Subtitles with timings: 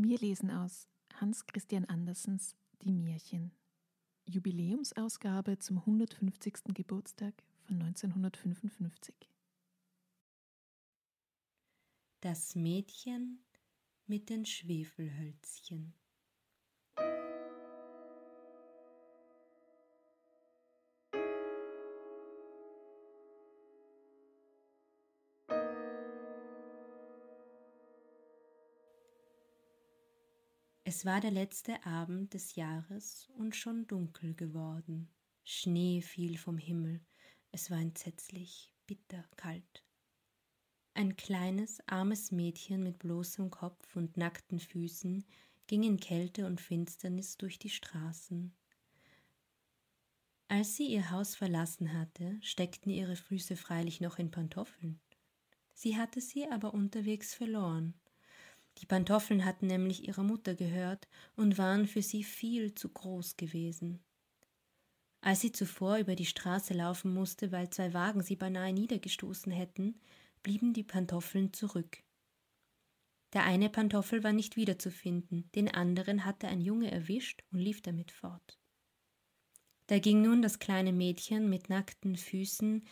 [0.00, 3.50] Wir lesen aus Hans Christian Andersens Die Märchen.
[4.26, 6.72] Jubiläumsausgabe zum 150.
[6.72, 7.34] Geburtstag
[7.66, 9.12] von 1955.
[12.20, 13.44] Das Mädchen
[14.06, 15.92] mit den Schwefelhölzchen.
[30.90, 35.10] Es war der letzte Abend des Jahres und schon dunkel geworden.
[35.44, 37.02] Schnee fiel vom Himmel,
[37.52, 39.84] es war entsetzlich, bitter, kalt.
[40.94, 45.26] Ein kleines, armes Mädchen mit bloßem Kopf und nackten Füßen
[45.66, 48.56] ging in Kälte und Finsternis durch die Straßen.
[50.48, 54.98] Als sie ihr Haus verlassen hatte, steckten ihre Füße freilich noch in Pantoffeln.
[55.74, 57.92] Sie hatte sie aber unterwegs verloren,
[58.78, 64.00] die Pantoffeln hatten nämlich ihrer Mutter gehört und waren für sie viel zu groß gewesen.
[65.20, 70.00] Als sie zuvor über die Straße laufen musste, weil zwei Wagen sie beinahe niedergestoßen hätten,
[70.42, 72.02] blieben die Pantoffeln zurück.
[73.34, 78.10] Der eine Pantoffel war nicht wiederzufinden, den anderen hatte ein Junge erwischt und lief damit
[78.10, 78.58] fort.
[79.86, 82.84] Da ging nun das kleine Mädchen mit nackten Füßen,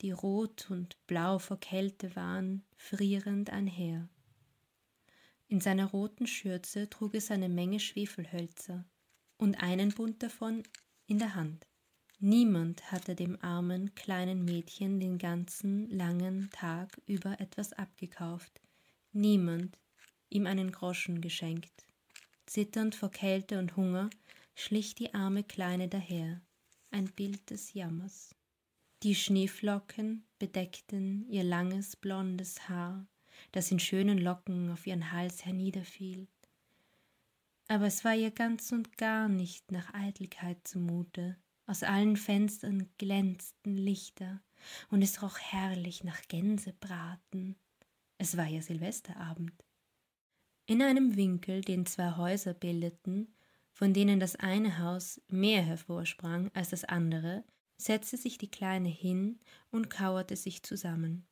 [0.00, 4.08] die rot und blau vor Kälte waren, frierend einher.
[5.48, 8.84] In seiner roten Schürze trug es eine Menge Schwefelhölzer
[9.38, 10.62] und einen Bund davon
[11.06, 11.66] in der Hand.
[12.20, 18.60] Niemand hatte dem armen kleinen Mädchen den ganzen langen Tag über etwas abgekauft,
[19.12, 19.78] niemand
[20.28, 21.86] ihm einen Groschen geschenkt.
[22.44, 24.10] Zitternd vor Kälte und Hunger
[24.54, 26.42] schlich die arme Kleine daher,
[26.90, 28.34] ein Bild des Jammers.
[29.02, 33.06] Die Schneeflocken bedeckten ihr langes blondes Haar,
[33.52, 36.28] das in schönen Locken auf ihren Hals herniederfiel.
[37.68, 41.36] Aber es war ihr ganz und gar nicht nach Eitelkeit zumute.
[41.66, 44.40] Aus allen Fenstern glänzten Lichter,
[44.90, 47.56] und es roch herrlich nach Gänsebraten.
[48.16, 49.52] Es war ja Silvesterabend.
[50.66, 53.34] In einem Winkel, den zwei Häuser bildeten,
[53.72, 57.44] von denen das eine Haus mehr hervorsprang als das andere,
[57.76, 59.38] setzte sich die Kleine hin
[59.70, 61.26] und kauerte sich zusammen.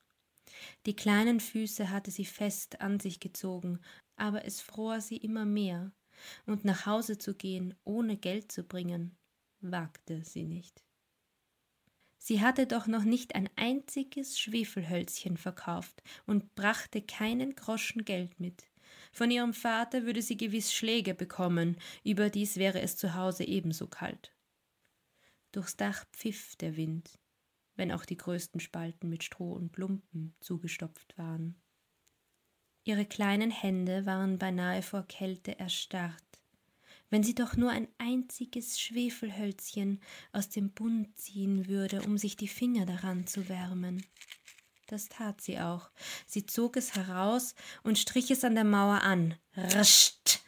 [0.86, 3.80] Die kleinen Füße hatte sie fest an sich gezogen,
[4.16, 5.92] aber es fror sie immer mehr,
[6.46, 9.16] und nach Hause zu gehen, ohne Geld zu bringen,
[9.60, 10.82] wagte sie nicht.
[12.18, 18.64] Sie hatte doch noch nicht ein einziges Schwefelhölzchen verkauft und brachte keinen Groschen Geld mit.
[19.12, 24.34] Von ihrem Vater würde sie gewiss Schläge bekommen, überdies wäre es zu Hause ebenso kalt.
[25.52, 27.18] Durchs Dach pfiff der Wind,
[27.76, 31.56] wenn auch die größten Spalten mit Stroh und Lumpen zugestopft waren.
[32.84, 36.22] Ihre kleinen Hände waren beinahe vor Kälte erstarrt.
[37.10, 40.00] Wenn sie doch nur ein einziges Schwefelhölzchen
[40.32, 44.04] aus dem Bund ziehen würde, um sich die Finger daran zu wärmen.
[44.86, 45.91] Das tat sie auch.
[46.26, 49.34] Sie zog es heraus und strich es an der Mauer an.
[49.54, 50.41] Rascht!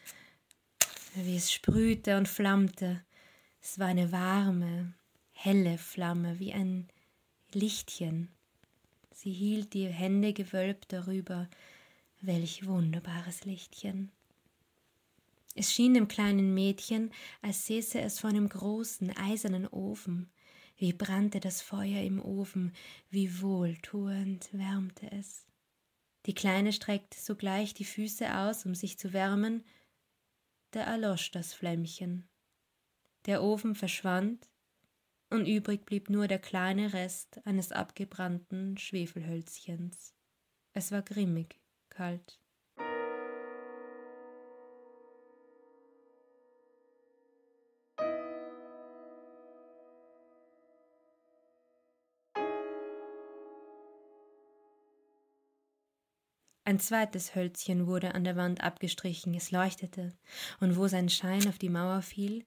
[1.14, 3.04] Wie es sprühte und flammte.
[3.60, 4.94] Es war eine warme,
[5.32, 6.88] helle Flamme, wie ein
[7.54, 8.28] Lichtchen.
[9.10, 11.48] Sie hielt die Hände gewölbt darüber.
[12.20, 14.12] Welch wunderbares Lichtchen.
[15.54, 17.10] Es schien dem kleinen Mädchen,
[17.40, 20.30] als säße es vor einem großen eisernen Ofen.
[20.76, 22.74] Wie brannte das Feuer im Ofen,
[23.08, 25.46] wie wohltuend wärmte es.
[26.26, 29.64] Die Kleine streckte sogleich die Füße aus, um sich zu wärmen,
[30.72, 32.28] da erlosch das Flämmchen.
[33.24, 34.48] Der Ofen verschwand,
[35.30, 40.14] und übrig blieb nur der kleine Rest eines abgebrannten Schwefelhölzchens.
[40.72, 41.60] Es war grimmig,
[41.90, 42.40] kalt.
[56.64, 60.12] Ein zweites Hölzchen wurde an der Wand abgestrichen, es leuchtete,
[60.60, 62.44] und wo sein Schein auf die Mauer fiel,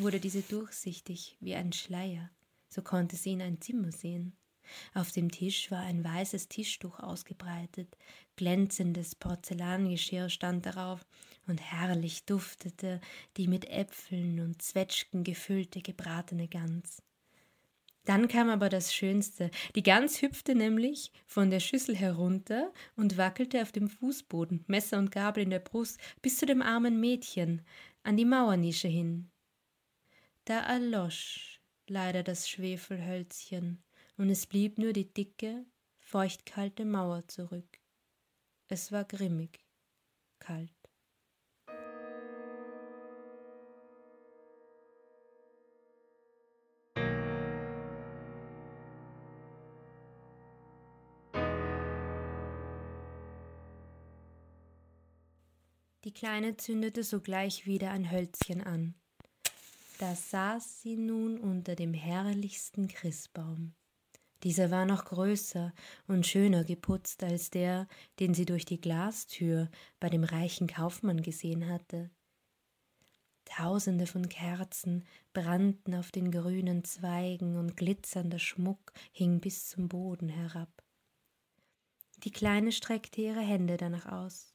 [0.00, 2.30] wurde diese durchsichtig wie ein Schleier,
[2.68, 4.36] so konnte sie in ein Zimmer sehen.
[4.94, 7.96] Auf dem Tisch war ein weißes Tischtuch ausgebreitet,
[8.36, 11.04] glänzendes Porzellangeschirr stand darauf,
[11.46, 13.02] und herrlich duftete
[13.36, 17.02] die mit Äpfeln und Zwetschgen gefüllte gebratene Gans.
[18.06, 19.50] Dann kam aber das Schönste.
[19.74, 25.10] Die Gans hüpfte nämlich von der Schüssel herunter und wackelte auf dem Fußboden, Messer und
[25.10, 27.62] Gabel in der Brust, bis zu dem armen Mädchen,
[28.02, 29.30] an die Mauernische hin.
[30.46, 33.82] Da erlosch leider das Schwefelhölzchen,
[34.18, 35.64] und es blieb nur die dicke,
[36.00, 37.80] feuchtkalte Mauer zurück.
[38.68, 39.64] Es war grimmig,
[40.38, 40.70] kalt.
[56.04, 58.94] Die Kleine zündete sogleich wieder ein Hölzchen an.
[59.98, 63.74] Da saß sie nun unter dem herrlichsten Christbaum.
[64.42, 65.72] Dieser war noch größer
[66.06, 67.88] und schöner geputzt als der,
[68.20, 69.70] den sie durch die Glastür
[70.00, 72.10] bei dem reichen Kaufmann gesehen hatte.
[73.44, 80.28] Tausende von Kerzen brannten auf den grünen Zweigen und glitzernder Schmuck hing bis zum Boden
[80.28, 80.82] herab.
[82.24, 84.54] Die Kleine streckte ihre Hände danach aus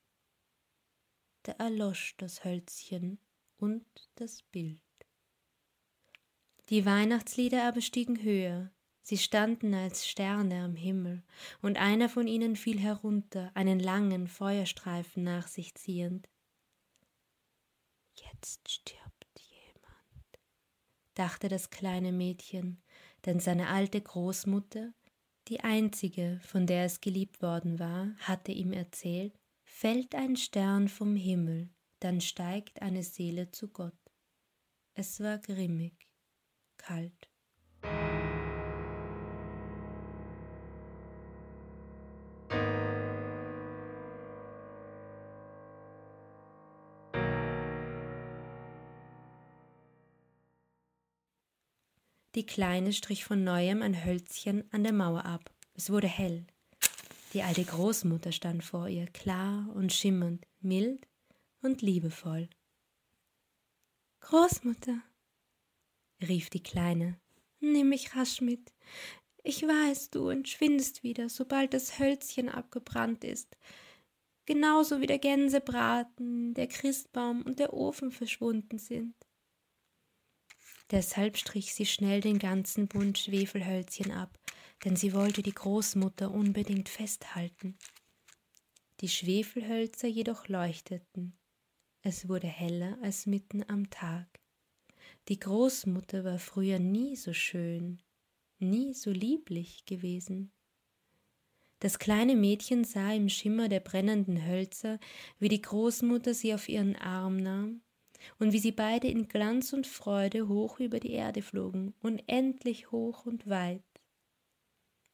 [1.44, 3.20] da erlosch das Hölzchen
[3.58, 4.82] und das Bild.
[6.70, 8.72] Die Weihnachtslieder aber stiegen höher,
[9.02, 11.24] sie standen als Sterne am Himmel,
[11.62, 16.30] und einer von ihnen fiel herunter, einen langen Feuerstreifen nach sich ziehend.
[18.16, 20.40] Jetzt stirbt jemand,
[21.16, 22.84] dachte das kleine Mädchen,
[23.26, 24.94] denn seine alte Großmutter,
[25.48, 29.34] die einzige, von der es geliebt worden war, hatte ihm erzählt,
[29.72, 31.70] Fällt ein Stern vom Himmel,
[32.02, 33.94] dann steigt eine Seele zu Gott.
[34.94, 36.09] Es war grimmig,
[36.80, 37.30] kalt.
[52.36, 55.52] Die Kleine strich von neuem ein Hölzchen an der Mauer ab.
[55.74, 56.46] Es wurde hell.
[57.34, 61.06] Die alte Großmutter stand vor ihr, klar und schimmernd, mild
[61.62, 62.50] und liebevoll.
[64.22, 65.02] Großmutter,
[66.28, 67.20] rief die Kleine,
[67.60, 68.74] nimm mich rasch mit.
[69.44, 73.56] Ich weiß, du entschwindest wieder, sobald das Hölzchen abgebrannt ist,
[74.46, 79.16] genauso wie der Gänsebraten, der Christbaum und der Ofen verschwunden sind.
[80.92, 84.38] Deshalb strich sie schnell den ganzen Bund Schwefelhölzchen ab,
[84.84, 87.78] denn sie wollte die Großmutter unbedingt festhalten.
[89.02, 91.38] Die Schwefelhölzer jedoch leuchteten.
[92.02, 94.39] Es wurde heller als mitten am Tag.
[95.30, 98.02] Die Großmutter war früher nie so schön,
[98.58, 100.52] nie so lieblich gewesen.
[101.78, 105.00] Das kleine Mädchen sah im Schimmer der brennenden Hölzer,
[105.38, 107.82] wie die Großmutter sie auf ihren Arm nahm
[108.40, 113.28] und wie sie beide in Glanz und Freude hoch über die Erde flogen, unendlich hoch
[113.28, 113.84] und weit.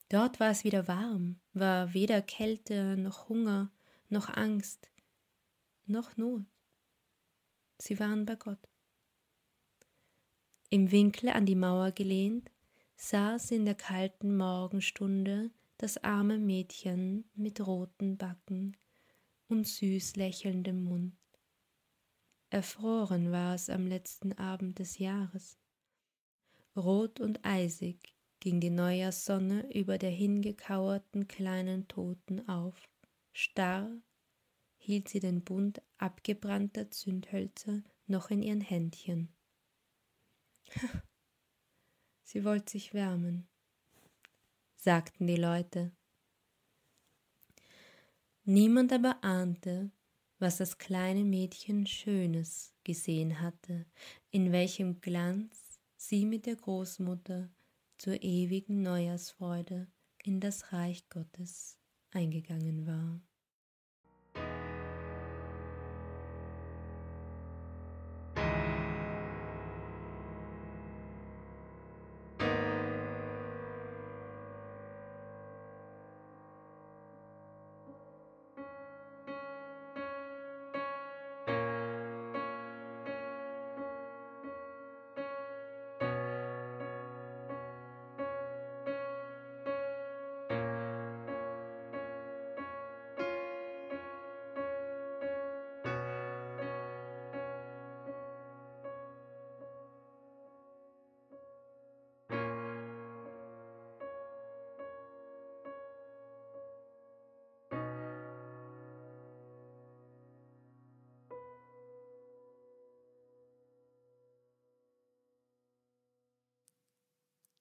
[0.07, 3.69] Dort war es wieder warm, war weder Kälte noch Hunger
[4.07, 4.89] noch Angst
[5.87, 6.45] noch Not.
[7.79, 8.74] Sie waren bei Gott.
[10.75, 12.51] Im Winkel an die Mauer gelehnt,
[12.97, 18.75] saß in der kalten Morgenstunde das arme Mädchen mit roten Backen
[19.47, 21.15] und süß lächelndem Mund.
[22.49, 25.57] Erfroren war es am letzten Abend des Jahres.
[26.75, 32.75] Rot und eisig ging die Neujahrssonne über der hingekauerten kleinen Toten auf.
[33.31, 33.89] Starr
[34.75, 39.34] hielt sie den Bund abgebrannter Zündhölzer noch in ihren Händchen.
[42.23, 43.47] sie wollte sich wärmen,
[44.75, 45.91] sagten die Leute.
[48.43, 49.91] Niemand aber ahnte,
[50.37, 53.85] was das kleine Mädchen Schönes gesehen hatte,
[54.31, 57.49] in welchem Glanz sie mit der Großmutter
[57.97, 59.87] zur ewigen Neujahrsfreude
[60.23, 61.79] in das Reich Gottes
[62.11, 63.21] eingegangen war.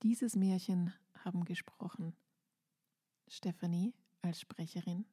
[0.04, 2.14] Dieses Märchen haben gesprochen
[3.26, 5.06] Stephanie als Sprecherin,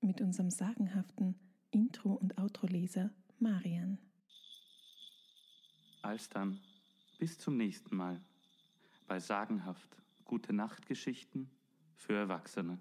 [0.00, 1.34] mit unserem sagenhaften
[1.72, 3.10] Intro- und Outro-Leser
[3.40, 3.98] Marian.
[6.02, 6.60] Alsdann,
[7.18, 8.20] bis zum nächsten Mal
[9.08, 11.50] bei sagenhaft gute Nachtgeschichten
[11.96, 12.78] für Erwachsene.